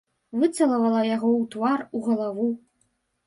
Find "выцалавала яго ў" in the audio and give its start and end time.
0.43-1.43